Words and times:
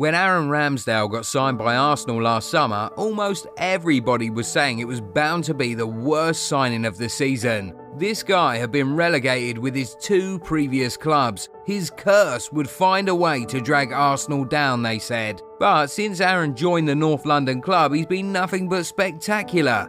When 0.00 0.14
Aaron 0.14 0.48
Ramsdale 0.48 1.10
got 1.10 1.26
signed 1.26 1.58
by 1.58 1.76
Arsenal 1.76 2.22
last 2.22 2.48
summer, 2.48 2.90
almost 2.96 3.46
everybody 3.58 4.30
was 4.30 4.48
saying 4.48 4.78
it 4.78 4.88
was 4.88 5.02
bound 5.02 5.44
to 5.44 5.52
be 5.52 5.74
the 5.74 5.86
worst 5.86 6.44
signing 6.44 6.86
of 6.86 6.96
the 6.96 7.10
season. 7.10 7.78
This 7.98 8.22
guy 8.22 8.56
had 8.56 8.72
been 8.72 8.96
relegated 8.96 9.58
with 9.58 9.74
his 9.74 9.94
two 9.96 10.38
previous 10.38 10.96
clubs. 10.96 11.50
His 11.66 11.90
curse 11.90 12.50
would 12.50 12.66
find 12.66 13.10
a 13.10 13.14
way 13.14 13.44
to 13.44 13.60
drag 13.60 13.92
Arsenal 13.92 14.46
down, 14.46 14.82
they 14.82 14.98
said. 14.98 15.42
But 15.58 15.88
since 15.88 16.22
Aaron 16.22 16.56
joined 16.56 16.88
the 16.88 16.94
North 16.94 17.26
London 17.26 17.60
club, 17.60 17.92
he's 17.92 18.06
been 18.06 18.32
nothing 18.32 18.70
but 18.70 18.86
spectacular. 18.86 19.86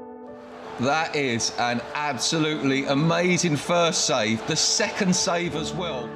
That 0.82 1.16
is 1.16 1.58
an 1.58 1.80
absolutely 1.94 2.84
amazing 2.84 3.56
first 3.56 4.08
save, 4.08 4.46
the 4.48 4.58
second 4.58 5.16
save 5.16 5.56
as 5.56 5.72
well. 5.72 6.10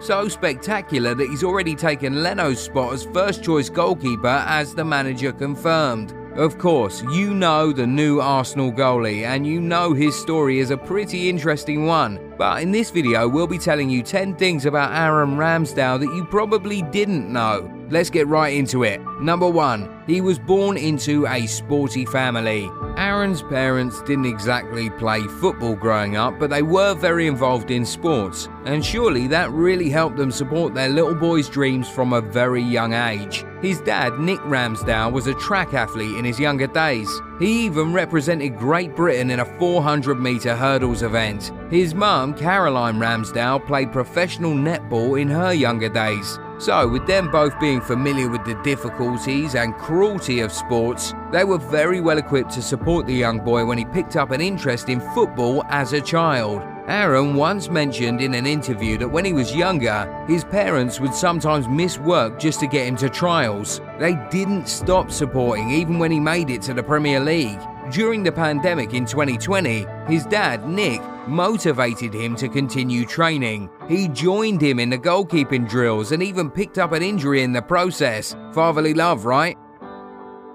So 0.00 0.28
spectacular 0.28 1.14
that 1.14 1.28
he's 1.28 1.44
already 1.44 1.74
taken 1.74 2.22
Leno's 2.22 2.62
spot 2.62 2.94
as 2.94 3.04
first 3.04 3.44
choice 3.44 3.68
goalkeeper, 3.68 4.44
as 4.46 4.74
the 4.74 4.84
manager 4.84 5.30
confirmed. 5.32 6.14
Of 6.36 6.58
course, 6.58 7.02
you 7.12 7.34
know 7.34 7.72
the 7.72 7.86
new 7.86 8.20
Arsenal 8.20 8.72
goalie, 8.72 9.24
and 9.24 9.46
you 9.46 9.60
know 9.60 9.92
his 9.92 10.18
story 10.18 10.60
is 10.60 10.70
a 10.70 10.76
pretty 10.76 11.28
interesting 11.28 11.86
one. 11.86 12.34
But 12.38 12.62
in 12.62 12.70
this 12.70 12.90
video, 12.90 13.28
we'll 13.28 13.46
be 13.46 13.58
telling 13.58 13.90
you 13.90 14.02
10 14.02 14.36
things 14.36 14.64
about 14.64 14.92
Aaron 14.92 15.36
Ramsdale 15.36 15.98
that 16.00 16.14
you 16.14 16.24
probably 16.24 16.82
didn't 16.82 17.30
know. 17.30 17.70
Let's 17.90 18.10
get 18.10 18.28
right 18.28 18.54
into 18.54 18.84
it. 18.84 19.02
Number 19.20 19.50
1. 19.50 20.04
He 20.06 20.20
was 20.20 20.38
born 20.38 20.76
into 20.76 21.26
a 21.26 21.46
sporty 21.46 22.06
family. 22.06 22.70
Aaron's 23.00 23.40
parents 23.40 24.02
didn't 24.02 24.26
exactly 24.26 24.90
play 24.90 25.22
football 25.22 25.74
growing 25.74 26.16
up, 26.16 26.38
but 26.38 26.50
they 26.50 26.60
were 26.60 26.92
very 26.92 27.26
involved 27.26 27.70
in 27.70 27.82
sports, 27.86 28.46
and 28.66 28.84
surely 28.84 29.26
that 29.26 29.50
really 29.52 29.88
helped 29.88 30.18
them 30.18 30.30
support 30.30 30.74
their 30.74 30.90
little 30.90 31.14
boy's 31.14 31.48
dreams 31.48 31.88
from 31.88 32.12
a 32.12 32.20
very 32.20 32.62
young 32.62 32.92
age. 32.92 33.46
His 33.62 33.80
dad, 33.80 34.20
Nick 34.20 34.38
Ramsdale, 34.40 35.12
was 35.12 35.28
a 35.28 35.34
track 35.36 35.72
athlete 35.72 36.18
in 36.18 36.26
his 36.26 36.38
younger 36.38 36.66
days. 36.66 37.08
He 37.38 37.64
even 37.64 37.94
represented 37.94 38.58
Great 38.58 38.94
Britain 38.94 39.30
in 39.30 39.40
a 39.40 39.58
400 39.58 40.16
metre 40.16 40.54
hurdles 40.54 41.02
event. 41.02 41.52
His 41.70 41.94
mum, 41.94 42.34
Caroline 42.34 42.98
Ramsdale, 42.98 43.66
played 43.66 43.92
professional 43.92 44.52
netball 44.52 45.18
in 45.18 45.28
her 45.28 45.54
younger 45.54 45.88
days. 45.88 46.38
So, 46.60 46.86
with 46.86 47.06
them 47.06 47.30
both 47.30 47.58
being 47.58 47.80
familiar 47.80 48.28
with 48.28 48.44
the 48.44 48.54
difficulties 48.62 49.54
and 49.54 49.74
cruelty 49.78 50.40
of 50.40 50.52
sports, 50.52 51.14
they 51.32 51.42
were 51.42 51.56
very 51.56 52.02
well 52.02 52.18
equipped 52.18 52.50
to 52.50 52.60
support 52.60 53.06
the 53.06 53.14
young 53.14 53.38
boy 53.38 53.64
when 53.64 53.78
he 53.78 53.86
picked 53.86 54.14
up 54.14 54.30
an 54.30 54.42
interest 54.42 54.90
in 54.90 55.00
football 55.14 55.64
as 55.70 55.94
a 55.94 56.02
child. 56.02 56.60
Aaron 56.86 57.34
once 57.34 57.70
mentioned 57.70 58.20
in 58.20 58.34
an 58.34 58.46
interview 58.46 58.98
that 58.98 59.08
when 59.08 59.24
he 59.24 59.32
was 59.32 59.56
younger, 59.56 60.06
his 60.28 60.44
parents 60.44 61.00
would 61.00 61.14
sometimes 61.14 61.66
miss 61.66 61.98
work 61.98 62.38
just 62.38 62.60
to 62.60 62.66
get 62.66 62.86
him 62.86 62.96
to 62.96 63.08
trials. 63.08 63.80
They 63.98 64.16
didn't 64.30 64.68
stop 64.68 65.10
supporting 65.10 65.70
even 65.70 65.98
when 65.98 66.10
he 66.10 66.20
made 66.20 66.50
it 66.50 66.60
to 66.62 66.74
the 66.74 66.82
Premier 66.82 67.20
League. 67.20 67.60
During 67.90 68.22
the 68.22 68.30
pandemic 68.30 68.94
in 68.94 69.04
2020, 69.04 69.84
his 70.06 70.24
dad, 70.26 70.68
Nick, 70.68 71.00
motivated 71.26 72.14
him 72.14 72.36
to 72.36 72.48
continue 72.48 73.04
training. 73.04 73.68
He 73.88 74.06
joined 74.06 74.60
him 74.60 74.78
in 74.78 74.90
the 74.90 74.98
goalkeeping 74.98 75.68
drills 75.68 76.12
and 76.12 76.22
even 76.22 76.50
picked 76.50 76.78
up 76.78 76.92
an 76.92 77.02
injury 77.02 77.42
in 77.42 77.52
the 77.52 77.62
process. 77.62 78.36
Fatherly 78.52 78.94
love, 78.94 79.24
right? 79.24 79.58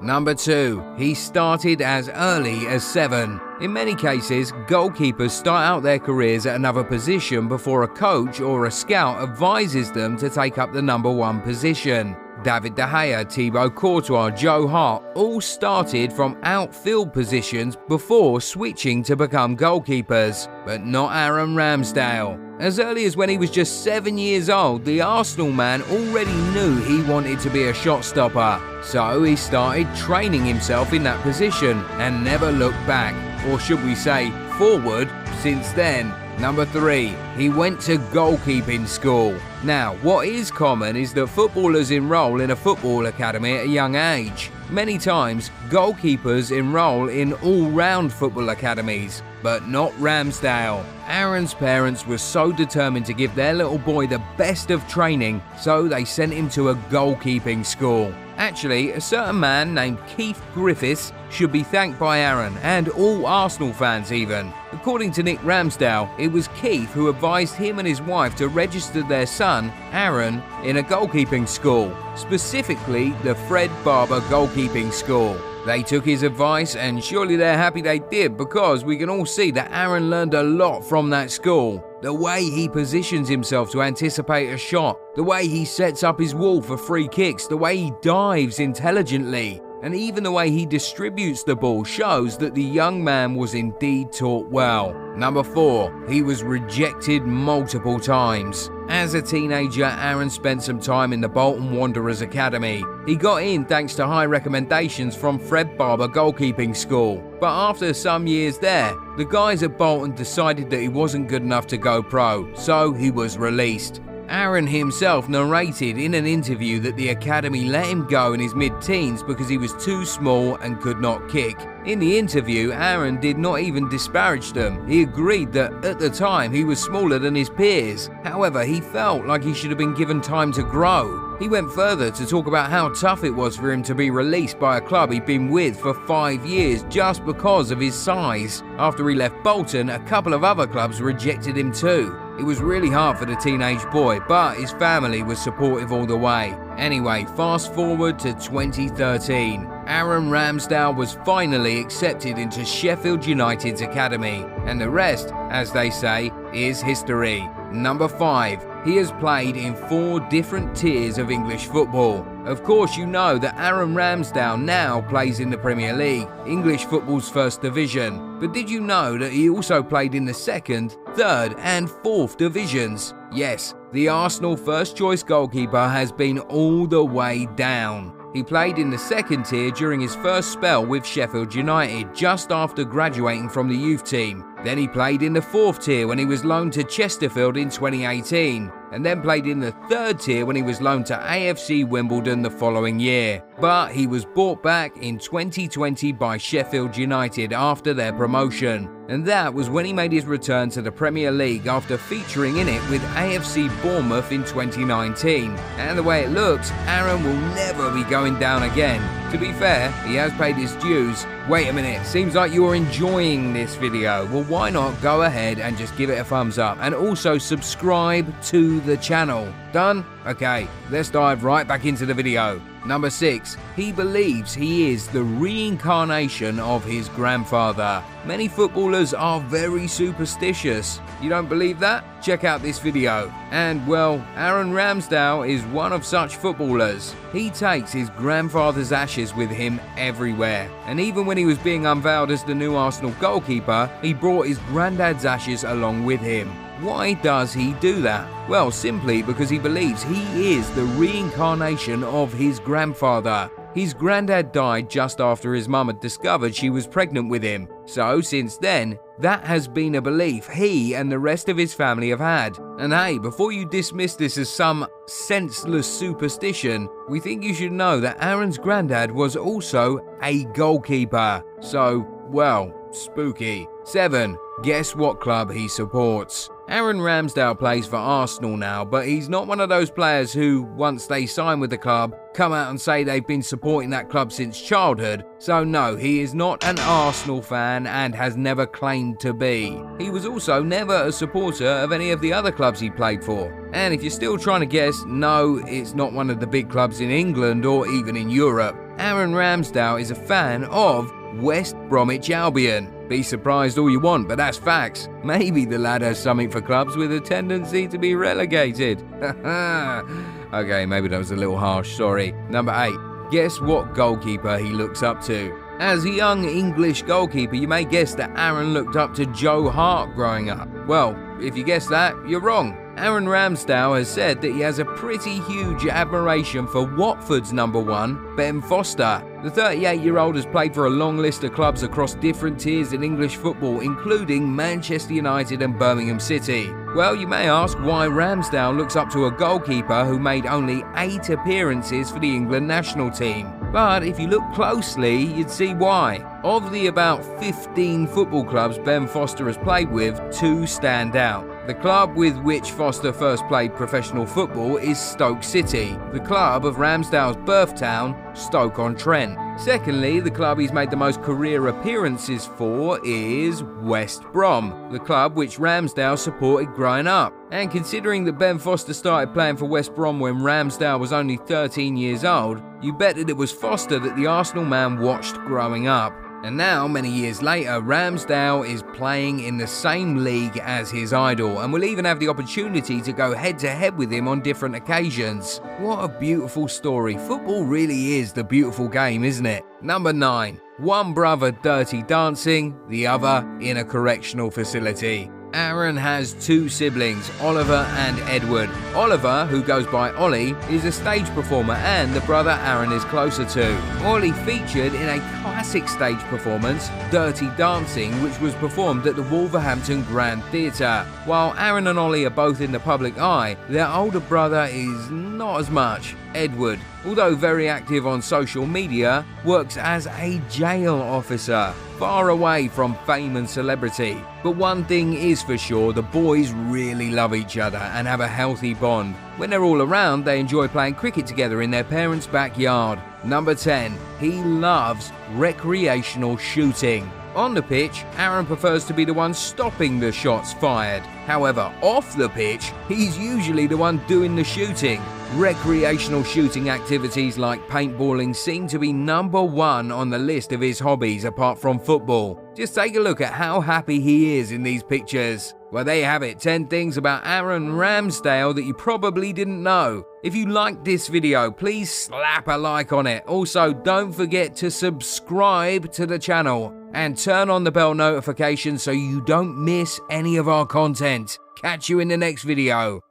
Number 0.01 0.33
2. 0.33 0.95
He 0.97 1.13
started 1.13 1.81
as 1.81 2.09
early 2.09 2.67
as 2.67 2.85
7. 2.85 3.41
In 3.59 3.73
many 3.73 3.95
cases, 3.95 4.53
goalkeepers 4.67 5.31
start 5.31 5.65
out 5.65 5.83
their 5.83 5.99
careers 5.99 6.45
at 6.45 6.55
another 6.55 6.83
position 6.85 7.49
before 7.49 7.83
a 7.83 7.87
coach 7.87 8.39
or 8.39 8.65
a 8.65 8.71
scout 8.71 9.21
advises 9.21 9.91
them 9.91 10.15
to 10.17 10.29
take 10.29 10.57
up 10.57 10.71
the 10.71 10.81
number 10.81 11.11
1 11.11 11.41
position. 11.41 12.15
David 12.45 12.75
De 12.75 12.83
Gea, 12.83 13.27
Thibaut 13.27 13.73
Courtois, 13.73 14.29
Joe 14.29 14.67
Hart 14.67 15.03
all 15.15 15.41
started 15.41 16.13
from 16.13 16.37
outfield 16.43 17.11
positions 17.11 17.75
before 17.87 18.39
switching 18.39 19.01
to 19.01 19.15
become 19.15 19.57
goalkeepers, 19.57 20.47
but 20.63 20.85
not 20.85 21.15
Aaron 21.15 21.55
Ramsdale. 21.55 22.39
As 22.61 22.79
early 22.79 23.05
as 23.05 23.17
when 23.17 23.29
he 23.29 23.39
was 23.39 23.49
just 23.49 23.83
seven 23.83 24.19
years 24.19 24.47
old, 24.47 24.85
the 24.85 25.01
Arsenal 25.01 25.51
man 25.51 25.81
already 25.89 26.35
knew 26.53 26.79
he 26.83 27.01
wanted 27.09 27.39
to 27.39 27.49
be 27.49 27.63
a 27.63 27.73
shot 27.73 28.05
stopper, 28.05 28.61
so 28.83 29.23
he 29.23 29.35
started 29.35 29.87
training 29.95 30.45
himself 30.45 30.93
in 30.93 31.01
that 31.01 31.19
position 31.23 31.83
and 31.93 32.23
never 32.23 32.51
looked 32.51 32.85
back, 32.85 33.15
or 33.47 33.59
should 33.59 33.83
we 33.83 33.95
say, 33.95 34.29
forward, 34.59 35.09
since 35.41 35.71
then. 35.71 36.13
Number 36.39 36.65
three, 36.65 37.15
he 37.37 37.49
went 37.49 37.79
to 37.81 37.97
goalkeeping 37.97 38.87
school. 38.87 39.37
Now, 39.63 39.95
what 40.01 40.27
is 40.27 40.51
common 40.51 40.97
is 40.97 41.13
that 41.13 41.27
footballers 41.27 41.91
enroll 41.91 42.41
in 42.41 42.51
a 42.51 42.55
football 42.55 43.05
academy 43.05 43.55
at 43.55 43.65
a 43.65 43.69
young 43.69 43.95
age. 43.95 44.51
Many 44.69 44.97
times, 44.97 45.49
goalkeepers 45.69 46.55
enroll 46.55 47.07
in 47.07 47.33
all 47.33 47.69
round 47.69 48.11
football 48.11 48.49
academies, 48.49 49.23
but 49.41 49.67
not 49.67 49.91
Ramsdale. 49.93 50.83
Aaron's 51.07 51.53
parents 51.53 52.05
were 52.05 52.17
so 52.17 52.51
determined 52.51 53.05
to 53.05 53.13
give 53.13 53.33
their 53.33 53.53
little 53.53 53.77
boy 53.77 54.05
the 54.05 54.21
best 54.37 54.71
of 54.71 54.85
training, 54.87 55.41
so 55.57 55.87
they 55.87 56.03
sent 56.03 56.33
him 56.33 56.49
to 56.49 56.69
a 56.69 56.75
goalkeeping 56.89 57.65
school. 57.65 58.13
Actually, 58.37 58.91
a 58.91 58.99
certain 58.99 59.39
man 59.39 59.73
named 59.73 59.99
Keith 60.17 60.41
Griffiths 60.53 61.13
should 61.29 61.51
be 61.51 61.63
thanked 61.63 61.97
by 61.97 62.19
Aaron 62.19 62.57
and 62.57 62.89
all 62.89 63.25
Arsenal 63.25 63.71
fans, 63.71 64.11
even. 64.11 64.51
According 64.75 65.11
to 65.13 65.23
Nick 65.23 65.39
Ramsdale, 65.39 66.09
it 66.19 66.27
was 66.27 66.49
Keith 66.49 66.91
who 66.91 67.07
advised 67.07 67.55
him 67.55 67.79
and 67.79 67.87
his 67.87 68.01
wife 68.01 68.35
to 68.35 68.49
register 68.49 69.03
their 69.03 69.25
son, 69.25 69.71
Aaron, 69.93 70.43
in 70.65 70.77
a 70.77 70.83
goalkeeping 70.83 71.47
school, 71.47 71.95
specifically 72.17 73.11
the 73.23 73.35
Fred 73.47 73.71
Barber 73.85 74.19
Goalkeeping 74.21 74.91
School. 74.91 75.39
They 75.65 75.81
took 75.81 76.03
his 76.03 76.23
advice, 76.23 76.75
and 76.75 77.01
surely 77.01 77.37
they're 77.37 77.57
happy 77.57 77.81
they 77.81 77.99
did 77.99 78.35
because 78.35 78.83
we 78.83 78.97
can 78.97 79.09
all 79.09 79.25
see 79.25 79.49
that 79.51 79.71
Aaron 79.71 80.09
learned 80.09 80.33
a 80.33 80.43
lot 80.43 80.81
from 80.81 81.09
that 81.11 81.31
school. 81.31 81.81
The 82.01 82.13
way 82.13 82.43
he 82.43 82.67
positions 82.67 83.29
himself 83.29 83.71
to 83.71 83.81
anticipate 83.81 84.49
a 84.49 84.57
shot, 84.57 84.99
the 85.15 85.23
way 85.23 85.47
he 85.47 85.63
sets 85.63 86.03
up 86.03 86.19
his 86.19 86.35
wall 86.35 86.61
for 86.61 86.77
free 86.77 87.07
kicks, 87.07 87.47
the 87.47 87.57
way 87.57 87.77
he 87.77 87.93
dives 88.01 88.59
intelligently, 88.59 89.61
and 89.85 89.93
even 89.93 90.23
the 90.23 90.31
way 90.31 90.49
he 90.49 90.65
distributes 90.65 91.43
the 91.43 91.55
ball 91.55 91.83
shows 91.83 92.39
that 92.39 92.55
the 92.55 92.63
young 92.63 93.03
man 93.03 93.35
was 93.35 93.53
indeed 93.53 94.11
taught 94.11 94.49
well. 94.49 94.95
Number 95.15 95.43
4. 95.43 96.07
He 96.09 96.23
was 96.23 96.41
rejected 96.41 97.21
multiple 97.21 97.99
times. 97.99 98.71
As 98.89 99.13
a 99.13 99.21
teenager, 99.21 99.85
Aaron 99.85 100.31
spent 100.31 100.63
some 100.63 100.79
time 100.79 101.13
in 101.13 101.21
the 101.21 101.29
Bolton 101.29 101.71
Wanderers 101.71 102.21
Academy. 102.21 102.83
He 103.05 103.15
got 103.15 103.43
in 103.43 103.63
thanks 103.63 103.93
to 103.95 104.07
high 104.07 104.25
recommendations 104.25 105.15
from 105.15 105.37
Fred 105.37 105.77
Barber 105.77 106.07
Goalkeeping 106.07 106.75
School. 106.75 107.23
But 107.39 107.53
after 107.69 107.93
some 107.93 108.25
years 108.25 108.57
there, 108.57 108.91
the 109.17 109.25
guys 109.25 109.61
at 109.61 109.77
Bolton 109.77 110.15
decided 110.15 110.71
that 110.71 110.81
he 110.81 110.87
wasn't 110.87 111.29
good 111.29 111.43
enough 111.43 111.67
to 111.67 111.77
go 111.77 112.01
pro, 112.01 112.51
so 112.55 112.91
he 112.91 113.11
was 113.11 113.37
released. 113.37 114.01
Aaron 114.29 114.67
himself 114.67 115.29
narrated 115.29 115.97
in 115.97 116.13
an 116.13 116.25
interview 116.25 116.79
that 116.79 116.95
the 116.95 117.09
academy 117.09 117.65
let 117.65 117.85
him 117.85 118.07
go 118.07 118.33
in 118.33 118.39
his 118.39 118.55
mid 118.55 118.81
teens 118.81 119.23
because 119.23 119.47
he 119.47 119.57
was 119.57 119.73
too 119.83 120.05
small 120.05 120.55
and 120.57 120.81
could 120.81 120.99
not 120.99 121.29
kick. 121.29 121.57
In 121.85 121.99
the 121.99 122.17
interview, 122.17 122.71
Aaron 122.71 123.19
did 123.19 123.37
not 123.37 123.59
even 123.59 123.89
disparage 123.89 124.53
them. 124.53 124.87
He 124.87 125.03
agreed 125.03 125.53
that 125.53 125.85
at 125.85 125.99
the 125.99 126.09
time 126.09 126.51
he 126.51 126.63
was 126.63 126.81
smaller 126.81 127.19
than 127.19 127.35
his 127.35 127.49
peers. 127.49 128.09
However, 128.23 128.63
he 128.63 128.81
felt 128.81 129.25
like 129.25 129.43
he 129.43 129.53
should 129.53 129.69
have 129.69 129.77
been 129.77 129.93
given 129.93 130.21
time 130.21 130.51
to 130.53 130.63
grow. 130.63 131.24
He 131.39 131.49
went 131.49 131.71
further 131.71 132.11
to 132.11 132.25
talk 132.25 132.47
about 132.47 132.69
how 132.69 132.89
tough 132.89 133.25
it 133.25 133.29
was 133.29 133.57
for 133.57 133.71
him 133.71 133.83
to 133.83 133.93
be 133.93 134.09
released 134.09 134.57
by 134.57 134.77
a 134.77 134.81
club 134.81 135.11
he'd 135.11 135.25
been 135.25 135.49
with 135.49 135.77
for 135.77 135.93
five 136.07 136.45
years 136.45 136.83
just 136.83 137.25
because 137.25 137.71
of 137.71 137.79
his 137.79 137.93
size. 137.93 138.63
After 138.77 139.07
he 139.09 139.15
left 139.15 139.43
Bolton, 139.43 139.89
a 139.89 139.99
couple 140.05 140.33
of 140.33 140.45
other 140.45 140.65
clubs 140.65 141.01
rejected 141.01 141.57
him 141.57 141.73
too. 141.73 142.17
It 142.39 142.43
was 142.43 142.61
really 142.61 142.89
hard 142.89 143.17
for 143.17 143.25
the 143.25 143.35
teenage 143.35 143.83
boy, 143.91 144.19
but 144.27 144.55
his 144.55 144.71
family 144.73 145.23
was 145.23 145.39
supportive 145.39 145.91
all 145.91 146.05
the 146.05 146.17
way. 146.17 146.55
Anyway, 146.77 147.25
fast 147.35 147.73
forward 147.73 148.17
to 148.19 148.33
2013. 148.33 149.69
Aaron 149.87 150.29
Ramsdale 150.29 150.95
was 150.95 151.17
finally 151.25 151.79
accepted 151.79 152.37
into 152.37 152.63
Sheffield 152.63 153.25
United's 153.25 153.81
academy, 153.81 154.45
and 154.65 154.79
the 154.79 154.89
rest, 154.89 155.31
as 155.49 155.71
they 155.71 155.89
say, 155.89 156.31
is 156.53 156.81
history. 156.81 157.47
Number 157.71 158.07
5. 158.07 158.74
He 158.85 158.97
has 158.97 159.11
played 159.13 159.57
in 159.57 159.75
four 159.75 160.19
different 160.19 160.75
tiers 160.75 161.17
of 161.17 161.31
English 161.31 161.65
football. 161.65 162.23
Of 162.45 162.61
course, 162.61 162.95
you 162.95 163.07
know 163.07 163.39
that 163.39 163.59
Aaron 163.59 163.95
Ramsdale 163.95 164.61
now 164.61 165.01
plays 165.01 165.39
in 165.39 165.49
the 165.49 165.57
Premier 165.57 165.91
League, 165.91 166.27
English 166.45 166.85
football's 166.85 167.27
first 167.27 167.63
division. 167.63 168.39
But 168.39 168.53
did 168.53 168.69
you 168.69 168.81
know 168.81 169.17
that 169.17 169.31
he 169.31 169.49
also 169.49 169.81
played 169.81 170.13
in 170.13 170.23
the 170.23 170.35
second, 170.35 170.97
third, 171.15 171.55
and 171.57 171.89
fourth 171.89 172.37
divisions? 172.37 173.15
Yes, 173.33 173.73
the 173.91 174.07
Arsenal 174.07 174.55
first 174.55 174.95
choice 174.95 175.23
goalkeeper 175.23 175.87
has 175.87 176.11
been 176.11 176.37
all 176.37 176.85
the 176.85 177.03
way 177.03 177.47
down. 177.55 178.14
He 178.35 178.43
played 178.43 178.79
in 178.79 178.89
the 178.89 178.97
second 178.97 179.45
tier 179.45 179.71
during 179.71 180.01
his 180.01 180.13
first 180.17 180.51
spell 180.51 180.85
with 180.85 181.05
Sheffield 181.05 181.55
United 181.55 182.13
just 182.13 182.51
after 182.51 182.83
graduating 182.83 183.47
from 183.47 183.69
the 183.69 183.77
youth 183.77 184.03
team. 184.03 184.43
Then 184.61 184.77
he 184.77 184.89
played 184.89 185.23
in 185.23 185.31
the 185.31 185.41
fourth 185.41 185.85
tier 185.85 186.05
when 186.05 186.17
he 186.17 186.25
was 186.25 186.43
loaned 186.43 186.73
to 186.73 186.83
Chesterfield 186.83 187.55
in 187.55 187.69
2018. 187.69 188.69
and 188.91 189.05
then 189.05 189.21
played 189.21 189.45
in 189.45 189.59
the 189.59 189.71
third 189.89 190.19
tier 190.19 190.45
when 190.45 190.55
he 190.55 190.61
was 190.61 190.81
loaned 190.81 191.05
to 191.05 191.17
AFC 191.17 191.87
Wimbledon 191.87 192.41
the 192.41 192.49
following 192.49 192.99
year. 192.99 193.41
But 193.59 193.91
he 193.91 194.07
was 194.07 194.25
bought 194.25 194.61
back 194.61 194.97
in 194.97 195.17
2020 195.17 196.11
by 196.11 196.37
Sheffield 196.37 196.97
United 196.97 197.53
after 197.53 197.93
their 197.93 198.13
promotion 198.13 198.89
and 199.07 199.23
that 199.27 199.53
was 199.53 199.69
when 199.69 199.85
he 199.85 199.93
made 199.93 200.11
his 200.11 200.25
return 200.25 200.69
to 200.71 200.81
the 200.81 200.91
Premier 200.91 201.31
League 201.31 201.67
after 201.67 201.97
featuring 201.97 202.57
in 202.57 202.67
it 202.67 202.81
with 202.89 203.03
AFC 203.13 203.69
Bournemouth 203.83 204.31
in 204.31 204.43
2019. 204.43 205.51
And 205.77 205.97
the 205.97 206.03
way 206.03 206.23
it 206.23 206.29
looks, 206.29 206.71
Aaron 206.87 207.23
will 207.23 207.39
never 207.53 207.91
be 207.91 208.03
going 208.05 208.39
down 208.39 208.63
again. 208.63 209.01
To 209.31 209.37
be 209.37 209.51
fair, 209.53 209.91
he 210.07 210.15
has 210.15 210.33
paid 210.33 210.55
his 210.55 210.73
dues. 210.75 211.25
Wait 211.47 211.67
a 211.67 211.73
minute, 211.73 212.03
seems 212.05 212.33
like 212.33 212.51
you're 212.51 212.73
enjoying 212.73 213.53
this 213.53 213.75
video. 213.75 214.25
Well, 214.27 214.43
why 214.45 214.71
not 214.71 214.99
go 215.03 215.23
ahead 215.23 215.59
and 215.59 215.77
just 215.77 215.95
give 215.97 216.09
it 216.09 216.17
a 216.17 216.23
thumbs 216.23 216.57
up 216.57 216.79
and 216.81 216.95
also 216.95 217.37
subscribe 217.37 218.41
to 218.45 218.79
the 218.81 218.97
channel. 218.97 219.53
Done? 219.71 220.03
Okay, 220.25 220.67
let's 220.89 221.09
dive 221.11 221.43
right 221.43 221.67
back 221.67 221.85
into 221.85 222.07
the 222.07 222.13
video. 222.13 222.59
Number 222.85 223.09
6. 223.09 223.57
He 223.75 223.91
believes 223.91 224.53
he 224.53 224.91
is 224.91 225.07
the 225.07 225.23
reincarnation 225.23 226.59
of 226.59 226.83
his 226.85 227.09
grandfather. 227.09 228.03
Many 228.25 228.47
footballers 228.47 229.13
are 229.13 229.39
very 229.41 229.87
superstitious. 229.87 230.99
You 231.21 231.29
don't 231.29 231.49
believe 231.49 231.79
that? 231.79 232.03
Check 232.21 232.43
out 232.43 232.61
this 232.61 232.79
video. 232.79 233.33
And 233.51 233.85
well, 233.87 234.25
Aaron 234.35 234.71
Ramsdale 234.71 235.49
is 235.49 235.63
one 235.65 235.93
of 235.93 236.05
such 236.05 236.35
footballers. 236.35 237.15
He 237.33 237.49
takes 237.49 237.91
his 237.91 238.09
grandfather's 238.11 238.91
ashes 238.91 239.33
with 239.33 239.49
him 239.49 239.79
everywhere. 239.97 240.69
And 240.85 240.99
even 240.99 241.25
when 241.25 241.37
he 241.37 241.45
was 241.45 241.57
being 241.57 241.85
unveiled 241.85 242.31
as 242.31 242.43
the 242.43 242.55
new 242.55 242.75
Arsenal 242.75 243.15
goalkeeper, 243.19 243.89
he 244.01 244.13
brought 244.13 244.47
his 244.47 244.59
granddad's 244.69 245.25
ashes 245.25 245.63
along 245.63 246.05
with 246.05 246.19
him. 246.19 246.51
Why 246.79 247.13
does 247.13 247.53
he 247.53 247.73
do 247.73 248.01
that? 248.01 248.49
Well, 248.49 248.69
simply 248.69 249.21
because 249.21 249.49
he 249.49 249.59
believes 249.59 250.03
he 250.03 250.53
is 250.55 250.69
the 250.71 250.83
reincarnation 250.83 252.03
of 252.03 252.33
his 252.33 252.59
grandfather. 252.59 253.49
His 253.73 253.93
granddad 253.93 254.51
died 254.51 254.89
just 254.89 255.19
after 255.19 255.53
his 255.53 255.67
mum 255.67 255.87
had 255.87 255.99
discovered 255.99 256.55
she 256.55 256.69
was 256.69 256.87
pregnant 256.87 257.29
with 257.29 257.43
him. 257.43 257.67
So, 257.85 258.21
since 258.21 258.57
then, 258.57 258.97
that 259.19 259.43
has 259.43 259.67
been 259.67 259.95
a 259.95 260.01
belief 260.01 260.47
he 260.47 260.95
and 260.95 261.11
the 261.11 261.19
rest 261.19 261.49
of 261.49 261.57
his 261.57 261.73
family 261.73 262.09
have 262.09 262.19
had. 262.19 262.57
And 262.79 262.93
hey, 262.93 263.19
before 263.19 263.51
you 263.51 263.67
dismiss 263.67 264.15
this 264.15 264.37
as 264.37 264.49
some 264.49 264.87
senseless 265.07 265.87
superstition, 265.87 266.89
we 267.09 267.19
think 267.19 267.43
you 267.43 267.53
should 267.53 267.71
know 267.71 267.99
that 267.99 268.17
Aaron's 268.21 268.57
granddad 268.57 269.11
was 269.11 269.35
also 269.35 269.99
a 270.21 270.43
goalkeeper. 270.45 271.43
So, 271.61 272.07
well, 272.27 272.73
spooky. 272.91 273.67
7. 273.83 274.37
Guess 274.61 274.95
what 274.95 275.19
club 275.19 275.51
he 275.51 275.67
supports? 275.67 276.49
Aaron 276.69 276.99
Ramsdale 276.99 277.59
plays 277.59 277.85
for 277.85 277.97
Arsenal 277.97 278.55
now, 278.55 278.85
but 278.85 279.05
he's 279.05 279.27
not 279.27 279.47
one 279.47 279.59
of 279.59 279.67
those 279.67 279.91
players 279.91 280.31
who, 280.31 280.63
once 280.77 281.07
they 281.07 281.25
sign 281.25 281.59
with 281.59 281.69
the 281.69 281.77
club, 281.77 282.15
come 282.33 282.53
out 282.53 282.69
and 282.69 282.79
say 282.79 283.03
they've 283.03 283.27
been 283.27 283.43
supporting 283.43 283.89
that 283.89 284.09
club 284.09 284.31
since 284.31 284.59
childhood. 284.59 285.25
So, 285.39 285.65
no, 285.65 285.97
he 285.97 286.21
is 286.21 286.33
not 286.33 286.63
an 286.63 286.79
Arsenal 286.79 287.41
fan 287.41 287.85
and 287.85 288.15
has 288.15 288.37
never 288.37 288.65
claimed 288.65 289.19
to 289.19 289.33
be. 289.33 289.77
He 289.99 290.09
was 290.09 290.25
also 290.25 290.63
never 290.63 291.03
a 291.03 291.11
supporter 291.11 291.67
of 291.67 291.91
any 291.91 292.11
of 292.11 292.21
the 292.21 292.31
other 292.31 292.51
clubs 292.51 292.79
he 292.79 292.89
played 292.89 293.25
for. 293.25 293.69
And 293.73 293.93
if 293.93 294.01
you're 294.01 294.09
still 294.09 294.37
trying 294.37 294.61
to 294.61 294.65
guess, 294.65 295.03
no, 295.05 295.61
it's 295.67 295.93
not 295.93 296.13
one 296.13 296.29
of 296.29 296.39
the 296.39 296.47
big 296.47 296.69
clubs 296.69 297.01
in 297.01 297.11
England 297.11 297.65
or 297.65 297.87
even 297.89 298.15
in 298.15 298.29
Europe. 298.29 298.77
Aaron 298.99 299.33
Ramsdale 299.33 299.99
is 299.99 300.11
a 300.11 300.15
fan 300.15 300.63
of 300.65 301.11
West 301.41 301.75
Bromwich 301.89 302.31
Albion. 302.31 302.94
Be 303.07 303.21
surprised 303.21 303.77
all 303.77 303.89
you 303.89 303.99
want, 303.99 304.27
but 304.27 304.37
that's 304.37 304.57
facts. 304.57 305.07
Maybe 305.23 305.65
the 305.65 305.77
lad 305.77 306.01
has 306.01 306.21
something 306.21 306.49
for 306.49 306.61
clubs 306.61 306.95
with 306.95 307.11
a 307.11 307.19
tendency 307.19 307.87
to 307.87 307.97
be 307.97 308.15
relegated. 308.15 309.03
okay, 309.21 310.85
maybe 310.85 311.07
that 311.09 311.17
was 311.17 311.31
a 311.31 311.35
little 311.35 311.57
harsh, 311.57 311.95
sorry. 311.95 312.31
Number 312.49 312.73
8. 312.75 313.31
Guess 313.31 313.61
what 313.61 313.93
goalkeeper 313.93 314.57
he 314.57 314.69
looks 314.69 315.03
up 315.03 315.23
to? 315.25 315.55
As 315.79 316.05
a 316.05 316.09
young 316.09 316.45
English 316.45 317.03
goalkeeper, 317.03 317.55
you 317.55 317.67
may 317.67 317.83
guess 317.83 318.15
that 318.15 318.31
Aaron 318.37 318.73
looked 318.73 318.95
up 318.95 319.13
to 319.15 319.25
Joe 319.27 319.69
Hart 319.69 320.15
growing 320.15 320.49
up. 320.49 320.67
Well, 320.87 321.15
if 321.41 321.57
you 321.57 321.63
guess 321.63 321.87
that, 321.87 322.15
you're 322.27 322.39
wrong. 322.39 322.77
Aaron 322.97 323.25
Ramsdale 323.25 323.97
has 323.97 324.09
said 324.09 324.41
that 324.41 324.53
he 324.53 324.61
has 324.61 324.79
a 324.79 324.85
pretty 324.85 325.41
huge 325.41 325.85
admiration 325.85 326.65
for 326.65 326.85
Watford's 326.95 327.51
number 327.51 327.79
one, 327.79 328.35
Ben 328.37 328.61
Foster. 328.61 329.21
The 329.43 329.51
38 329.51 329.99
year 329.99 330.17
old 330.17 330.35
has 330.35 330.45
played 330.45 330.73
for 330.73 330.85
a 330.85 330.89
long 330.89 331.17
list 331.17 331.43
of 331.43 331.53
clubs 331.53 331.83
across 331.83 332.15
different 332.15 332.57
tiers 332.57 332.93
in 332.93 333.03
English 333.03 333.35
football, 333.35 333.81
including 333.81 334.55
Manchester 334.55 335.13
United 335.13 335.61
and 335.61 335.77
Birmingham 335.77 336.21
City. 336.21 336.71
Well, 336.95 337.17
you 337.17 337.27
may 337.27 337.49
ask 337.49 337.77
why 337.79 338.07
Ramsdale 338.07 338.77
looks 338.77 338.95
up 338.95 339.09
to 339.11 339.25
a 339.25 339.31
goalkeeper 339.31 340.05
who 340.05 340.17
made 340.17 340.45
only 340.45 340.81
8 340.95 341.29
appearances 341.29 342.09
for 342.09 342.19
the 342.19 342.33
England 342.33 342.65
national 342.65 343.11
team. 343.11 343.51
But 343.73 344.03
if 344.03 344.17
you 344.17 344.27
look 344.27 344.53
closely, 344.53 345.17
you'd 345.17 345.51
see 345.51 345.73
why. 345.73 346.19
Of 346.45 346.71
the 346.71 346.87
about 346.87 347.25
15 347.41 348.07
football 348.07 348.45
clubs 348.45 348.77
Ben 348.79 349.05
Foster 349.05 349.47
has 349.47 349.57
played 349.57 349.91
with, 349.91 350.17
two 350.31 350.65
stand 350.65 351.17
out. 351.17 351.54
The 351.67 351.73
club 351.73 352.15
with 352.15 352.37
which 352.43 352.69
Foster 352.69 353.11
first 353.11 353.43
played 353.47 353.73
professional 353.73 354.27
football 354.27 354.77
is 354.77 354.99
Stoke 354.99 355.41
City, 355.41 355.97
the 356.13 356.19
club 356.19 356.63
of 356.63 356.75
Ramsdale's 356.75 357.43
birth 357.43 357.75
town, 357.75 358.15
Stoke-on-Trent. 358.35 359.59
Secondly, 359.59 360.19
the 360.19 360.29
club 360.29 360.59
he's 360.59 360.71
made 360.71 360.91
the 360.91 360.95
most 360.95 361.23
career 361.23 361.67
appearances 361.67 362.45
for 362.45 363.03
is 363.03 363.63
West 363.81 364.21
Brom, 364.31 364.89
the 364.91 364.99
club 364.99 365.35
which 365.35 365.57
Ramsdale 365.57 366.19
supported 366.19 366.75
growing 366.75 367.07
up. 367.07 367.33
And 367.49 367.71
considering 367.71 368.25
that 368.25 368.37
Ben 368.37 368.59
Foster 368.59 368.93
started 368.93 369.33
playing 369.33 369.57
for 369.57 369.65
West 369.65 369.95
Brom 369.95 370.19
when 370.19 370.41
Ramsdale 370.41 370.99
was 370.99 371.13
only 371.13 371.37
13 371.37 371.97
years 371.97 372.23
old, 372.23 372.61
you 372.79 372.93
bet 372.93 373.15
that 373.15 373.27
it 373.27 373.37
was 373.37 373.51
Foster 373.51 373.97
that 373.97 374.15
the 374.15 374.27
Arsenal 374.27 374.65
man 374.65 374.99
watched 374.99 375.33
growing 375.37 375.87
up. 375.87 376.13
And 376.43 376.57
now, 376.57 376.87
many 376.87 377.09
years 377.09 377.41
later, 377.41 377.81
Ramsdale 377.81 378.67
is 378.67 378.83
playing 378.93 379.39
in 379.39 379.57
the 379.57 379.65
same 379.65 380.23
league 380.23 380.57
as 380.57 380.91
his 380.91 381.13
idol 381.13 381.59
and 381.61 381.73
will 381.73 381.83
even 381.83 382.05
have 382.05 382.19
the 382.19 382.27
opportunity 382.27 383.01
to 383.01 383.13
go 383.13 383.33
head 383.33 383.57
to 383.59 383.69
head 383.69 383.97
with 383.97 384.11
him 384.11 384.27
on 384.27 384.41
different 384.41 384.75
occasions. 384.75 385.59
What 385.79 386.03
a 386.03 386.19
beautiful 386.19 386.67
story. 386.67 387.17
Football 387.17 387.65
really 387.65 388.19
is 388.19 388.33
the 388.33 388.43
beautiful 388.43 388.87
game, 388.87 389.23
isn't 389.23 389.45
it? 389.45 389.63
Number 389.81 390.13
9. 390.13 390.61
One 390.77 391.13
brother 391.13 391.51
dirty 391.51 392.03
dancing, 392.03 392.77
the 392.89 393.07
other 393.07 393.47
in 393.61 393.77
a 393.77 393.85
correctional 393.85 394.51
facility. 394.51 395.31
Aaron 395.55 395.95
has 395.95 396.33
two 396.45 396.67
siblings, 396.67 397.31
Oliver 397.39 397.87
and 397.91 398.19
Edward. 398.29 398.69
Oliver, 398.93 399.45
who 399.45 399.63
goes 399.63 399.87
by 399.87 400.11
Ollie, 400.15 400.51
is 400.69 400.83
a 400.83 400.91
stage 400.91 401.27
performer 401.29 401.75
and 401.75 402.13
the 402.13 402.19
brother 402.21 402.59
Aaron 402.61 402.91
is 402.91 403.05
closer 403.05 403.45
to. 403.45 404.03
Ollie 404.03 404.33
featured 404.33 404.93
in 404.93 405.07
a 405.07 405.19
classic 405.65 405.89
stage 405.89 406.19
performance, 406.29 406.91
Dirty 407.09 407.49
Dancing, 407.57 408.11
which 408.21 408.39
was 408.39 408.53
performed 408.55 409.07
at 409.07 409.15
the 409.15 409.23
Wolverhampton 409.23 410.03
Grand 410.03 410.43
Theatre. 410.45 411.03
While 411.25 411.55
Aaron 411.57 411.87
and 411.87 411.97
Ollie 411.97 412.25
are 412.25 412.29
both 412.29 412.61
in 412.61 412.71
the 412.71 412.79
public 412.79 413.17
eye, 413.17 413.57
their 413.67 413.87
older 413.87 414.19
brother 414.19 414.67
is 414.69 415.09
not 415.09 415.59
as 415.59 415.71
much. 415.71 416.15
Edward, 416.35 416.79
although 417.03 417.33
very 417.33 417.67
active 417.67 418.05
on 418.05 418.21
social 418.21 418.67
media, 418.67 419.25
works 419.43 419.75
as 419.75 420.05
a 420.05 420.39
jail 420.51 421.01
officer, 421.01 421.73
far 421.97 422.29
away 422.29 422.67
from 422.67 422.95
fame 423.07 423.35
and 423.35 423.49
celebrity. 423.49 424.21
But 424.43 424.51
one 424.51 424.85
thing 424.85 425.15
is 425.15 425.41
for 425.41 425.57
sure 425.57 425.93
the 425.93 426.03
boys 426.03 426.51
really 426.51 427.09
love 427.09 427.33
each 427.33 427.57
other 427.57 427.79
and 427.95 428.05
have 428.05 428.19
a 428.21 428.27
healthy 428.27 428.75
bond. 428.75 429.15
When 429.37 429.49
they're 429.49 429.63
all 429.63 429.81
around, 429.81 430.25
they 430.25 430.39
enjoy 430.39 430.67
playing 430.67 430.95
cricket 430.95 431.25
together 431.25 431.63
in 431.63 431.71
their 431.71 431.83
parents' 431.83 432.27
backyard. 432.27 432.99
Number 433.25 433.55
10, 433.55 433.97
he 434.19 434.43
loves 434.43 435.11
recreational 435.33 436.37
shooting. 436.37 437.11
On 437.33 437.55
the 437.55 437.61
pitch, 437.61 438.05
Aaron 438.17 438.45
prefers 438.45 438.85
to 438.85 438.93
be 438.93 439.03
the 439.03 439.13
one 439.13 439.33
stopping 439.33 439.99
the 439.99 440.11
shots 440.11 440.53
fired. 440.53 441.01
However, 441.25 441.73
off 441.81 442.15
the 442.15 442.29
pitch, 442.29 442.71
he's 442.87 443.17
usually 443.17 443.65
the 443.65 443.75
one 443.75 443.97
doing 444.07 444.35
the 444.35 444.43
shooting. 444.43 445.01
Recreational 445.33 446.23
shooting 446.23 446.69
activities 446.69 447.39
like 447.39 447.67
paintballing 447.67 448.35
seem 448.35 448.67
to 448.67 448.77
be 448.77 448.93
number 448.93 449.41
one 449.41 449.91
on 449.91 450.11
the 450.11 450.19
list 450.19 450.51
of 450.51 450.61
his 450.61 450.77
hobbies 450.77 451.25
apart 451.25 451.57
from 451.57 451.79
football. 451.79 452.44
Just 452.55 452.73
take 452.73 452.95
a 452.95 453.01
look 453.01 453.19
at 453.19 453.33
how 453.33 453.59
happy 453.59 453.99
he 453.99 454.37
is 454.37 454.51
in 454.53 454.63
these 454.63 454.81
pictures. 454.81 455.53
Well, 455.71 455.83
there 455.83 455.97
you 455.97 456.05
have 456.05 456.23
it 456.23 456.39
10 456.39 456.67
things 456.67 456.95
about 456.95 457.27
Aaron 457.27 457.73
Ramsdale 457.73 458.55
that 458.55 458.63
you 458.63 458.73
probably 458.73 459.33
didn't 459.33 459.61
know. 459.61 460.05
If 460.23 460.33
you 460.35 460.45
liked 460.45 460.85
this 460.85 461.09
video, 461.09 461.51
please 461.51 461.91
slap 461.91 462.47
a 462.47 462.57
like 462.57 462.93
on 462.93 463.07
it. 463.07 463.25
Also, 463.27 463.73
don't 463.73 464.13
forget 464.13 464.55
to 464.57 464.71
subscribe 464.71 465.91
to 465.91 466.05
the 466.05 466.17
channel 466.17 466.73
and 466.93 467.17
turn 467.17 467.49
on 467.49 467.65
the 467.65 467.71
bell 467.71 467.93
notification 467.93 468.77
so 468.77 468.91
you 468.91 469.19
don't 469.21 469.57
miss 469.57 469.99
any 470.09 470.37
of 470.37 470.47
our 470.47 470.65
content. 470.65 471.37
Catch 471.57 471.89
you 471.89 471.99
in 471.99 472.07
the 472.07 472.17
next 472.17 472.43
video. 472.43 473.04